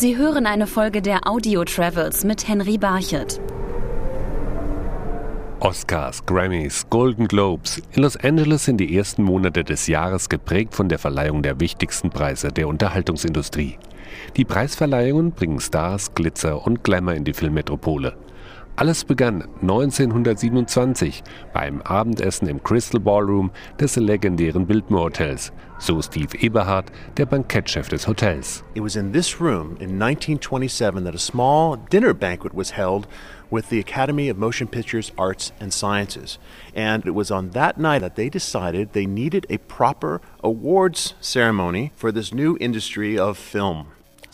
[0.00, 3.40] Sie hören eine Folge der Audio Travels mit Henry Barchet.
[5.58, 7.82] Oscars, Grammys, Golden Globes.
[7.96, 12.10] In Los Angeles sind die ersten Monate des Jahres geprägt von der Verleihung der wichtigsten
[12.10, 13.76] Preise der Unterhaltungsindustrie.
[14.36, 18.14] Die Preisverleihungen bringen Stars, Glitzer und Glamour in die Filmmetropole.
[18.78, 23.50] Alles begann 1927 beim Abendessen im Crystal Ballroom
[23.80, 25.50] des legendären Biltmore Hotels,
[25.80, 28.62] so Steve Eberhardt, der Bankettchef des Hotels.
[28.76, 33.08] It was in this room in 1927 that a small dinner banquet was held
[33.50, 36.38] with the Academy of Motion Pictures Arts and Sciences.
[36.72, 41.90] And it was on that night that they decided they needed a proper awards ceremony
[41.96, 43.88] for this new industry of film.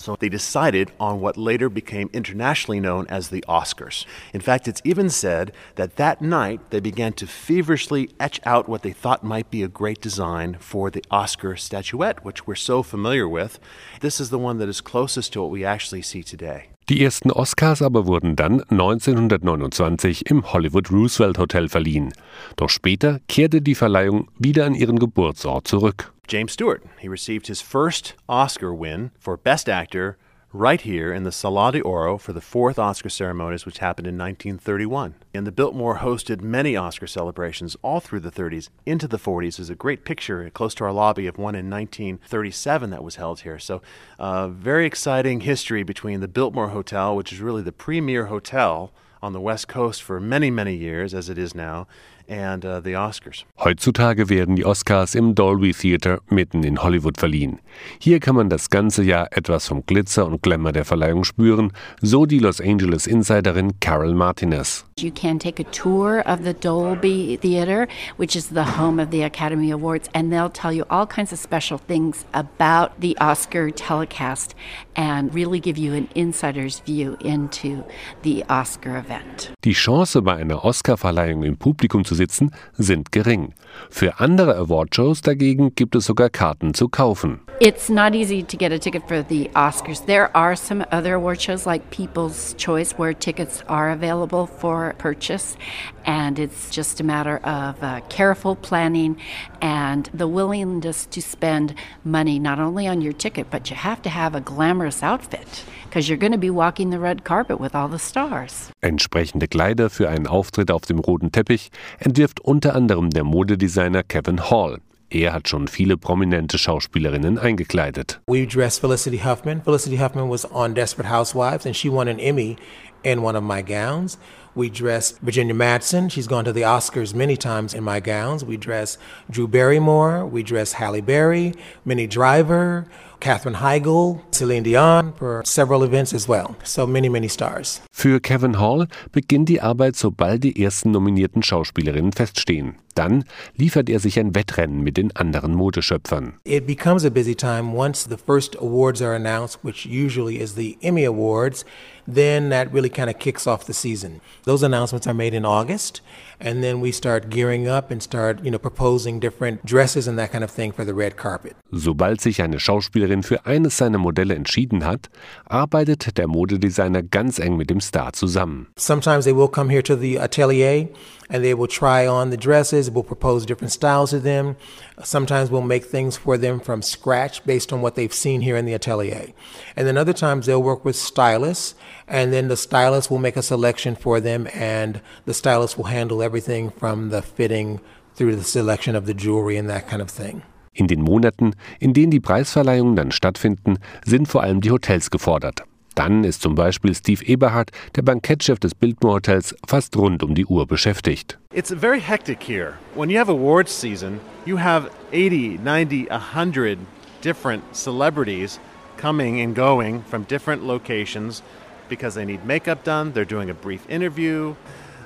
[0.04, 4.04] So they decided on what later became internationally known as the Oscars.
[4.34, 8.82] In fact, it's even said that that night they began to feverishly etch out what
[8.82, 13.26] they thought might be a great design for the Oscar statuette, which we're so familiar
[13.26, 13.58] with.
[14.00, 16.73] This is the one that is closest to what we actually see today.
[16.90, 22.12] Die ersten Oscars aber wurden dann 1929 im Hollywood Roosevelt Hotel verliehen.
[22.56, 26.12] Doch später kehrte die Verleihung wieder an ihren Geburtsort zurück.
[26.28, 30.16] James Stewart, he received his first Oscar win for Best Actor
[30.54, 34.16] right here in the Sala de Oro for the fourth Oscar ceremonies, which happened in
[34.16, 35.16] 1931.
[35.34, 39.56] And the Biltmore hosted many Oscar celebrations all through the 30s into the 40s.
[39.56, 43.40] There's a great picture close to our lobby of one in 1937 that was held
[43.40, 43.58] here.
[43.58, 43.82] So,
[44.20, 48.92] uh, very exciting history between the Biltmore Hotel, which is really the premier hotel
[49.24, 51.86] on the West Coast for many, many years, as it is now,
[52.28, 53.44] and uh, the Oscars.
[53.56, 57.58] Heutzutage werden die Oscars im Dolby Theater mitten in Hollywood verliehen.
[57.98, 62.26] Hier kann man das ganze Jahr etwas vom Glitzer und Glamour der Verleihung spüren, so
[62.26, 64.84] die Los Angeles Insiderin Carol Martinez.
[64.96, 69.22] You can take a tour of the Dolby Theater, which is the home of the
[69.22, 74.54] Academy Awards, and they'll tell you all kinds of special things about the Oscar telecast
[74.94, 77.82] and really give you an insider's view into
[78.22, 79.50] the Oscar event.
[79.64, 83.52] Die Chance bei einer Oscarverleihung im Publikum zu sitzen, sind gering.
[83.90, 87.40] Für andere Awardshows dagegen gibt es sogar Karten zu kaufen.
[87.60, 90.04] It's not easy to get a ticket for the Oscars.
[90.06, 95.56] There are some other award shows like People's Choice where tickets are available for purchase,
[96.04, 99.16] and it's just a matter of uh, careful planning
[99.60, 101.74] and the willingness to spend
[102.04, 106.08] money not only on your ticket, but you have to have a glamorous outfit because
[106.08, 108.70] you're going to be walking the red carpet with all the stars.
[108.80, 114.50] Entsprechende Kleider für einen Auftritt auf dem roten Teppich entwirft unter anderem der Modedesigner Kevin
[114.50, 114.80] Hall.
[115.10, 118.20] Er hat schon viele prominente Schauspielerinnen eingekleidet.
[118.26, 119.62] We dressed Felicity Huffman.
[119.62, 122.56] Felicity Huffman was on Desperate Housewives and she won an Emmy
[123.04, 124.18] in one of my gowns.
[124.56, 126.10] We dressed Virginia Madsen.
[126.10, 128.44] She's gone to the Oscars many times in my gowns.
[128.44, 128.98] We dress
[129.28, 130.24] Drew Barrymore.
[130.26, 131.54] We dress Halle Berry,
[131.84, 132.86] Minnie Driver,
[133.18, 136.56] Katherine Heigl, Celine Dion for several events as well.
[136.62, 137.80] So many, many stars.
[137.90, 142.76] Für Kevin Hall beginnt die Arbeit, sobald die ersten nominierten Schauspielerinnen feststehen.
[142.94, 143.24] Dann
[143.56, 146.34] liefert er sich ein Wettrennen mit den anderen Modeschöpfern.
[146.44, 150.76] It becomes a busy time once the first awards are announced, which usually is the
[150.80, 151.64] Emmy Awards.
[152.06, 154.20] Then that really kind of kicks off the season.
[154.44, 156.00] Those announcements are made in August,
[156.40, 160.32] and then we start gearing up and start, you know, proposing different dresses and that
[160.32, 161.56] kind of thing for the red carpet.
[161.72, 165.10] Sobald sich eine Schauspielerin für eines seiner Modelle entschieden hat,
[165.46, 168.68] arbeitet der Modedesigner ganz eng mit dem Star zusammen.
[168.76, 170.88] Sometimes they will come here to the atelier
[171.28, 172.90] and they will try on the dresses.
[172.90, 174.56] We'll propose different styles to them.
[175.02, 178.66] Sometimes we'll make things for them from scratch based on what they've seen here in
[178.66, 179.32] the atelier.
[179.76, 181.74] And then other times they'll work with stylists
[182.06, 186.22] and then the stylist will make a selection for them and the stylist will handle
[186.22, 187.80] everything from the fitting
[188.14, 190.42] through the selection of the jewelry and that kind of thing.
[190.72, 195.62] In den Monaten, in denen die Preisverleihungen dann stattfinden, sind vor allem die Hotels gefordert.
[195.94, 200.44] Dann ist zum Beispiel Steve Eberhardt, der Bankettchef des Biltmore Hotels, fast rund um die
[200.46, 201.38] Uhr beschäftigt.
[201.52, 202.74] It's very hectic here.
[202.96, 206.78] When you have awards season, you have 80, 90, 100
[207.22, 208.58] different celebrities
[209.00, 211.42] coming and going from different locations
[211.88, 214.54] because they need makeup done, they're doing a brief interview.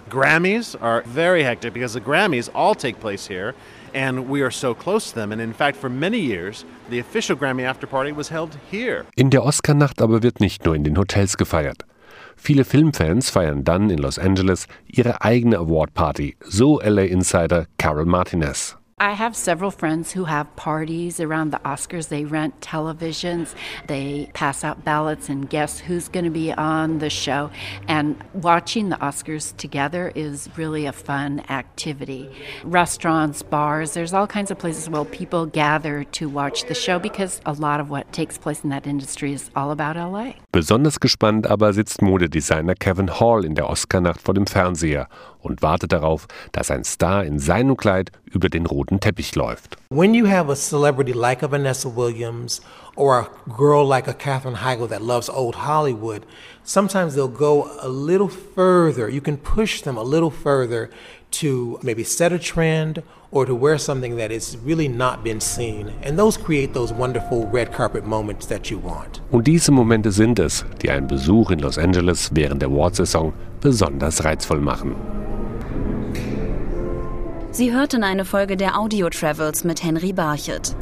[0.09, 3.55] Grammys are very hectic because the Grammys all take place here
[3.95, 5.33] and we are so close to them.
[5.33, 9.07] And in fact, for many years, the official Grammy after party was held here.
[9.17, 11.85] In der Oscarnacht aber wird nicht nur in den Hotels gefeiert.
[12.37, 18.07] Viele Filmfans feiern dann in Los Angeles ihre eigene Award Party, so LA Insider Carol
[18.07, 18.77] Martinez.
[19.01, 22.09] I have several friends who have parties around the Oscars.
[22.09, 23.55] They rent televisions,
[23.87, 27.51] they pass out ballots and guess who's going to be on the show.
[27.87, 32.29] And watching the Oscars together is really a fun activity.
[32.65, 37.41] Restaurants, bars, there's all kinds of places where people gather to watch the show because
[37.47, 40.33] a lot of what takes place in that industry is all about LA.
[40.51, 45.09] Besonders gespannt aber sitzt Modedesigner Kevin Hall in der Oscarnacht vor dem Fernseher
[45.41, 49.77] und wartet darauf, dass ein Star in seinem Kleid über den roten Teppich läuft.
[49.91, 52.61] When you have a celebrity like a Vanessa Williams
[52.99, 56.27] or a girl like a Katherine Heigl that loves old Hollywood,
[56.65, 59.09] sometimes they'll go a little further.
[59.09, 60.91] You can push them a little further
[61.31, 65.93] to maybe set a trend or to wear something that has really not been seen.
[66.03, 69.21] And those create those wonderful red carpet moments that you want.
[69.31, 74.25] Und diese Momente sind es, die einen Besuch in Los Angeles während der Awardsaison besonders
[74.25, 74.97] reizvoll machen.
[77.53, 80.75] Sie hörten eine Folge der Audio Travels mit Henry Barchet.